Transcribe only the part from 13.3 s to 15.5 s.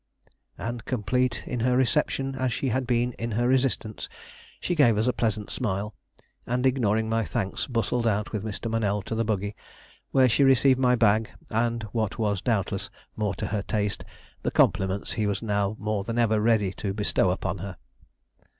to her taste, the compliments he was